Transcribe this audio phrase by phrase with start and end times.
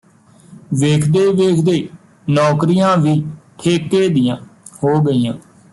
[0.73, 1.75] ਵੇਖਦੇ ਵੇਖਦੇ
[2.29, 3.13] ਨੌਕਰੀਆਂ ਵੀ
[3.59, 4.35] ਠੇਕੇ ਦੀਆਂ
[4.83, 5.33] ਹੋ ਗਈਆਂ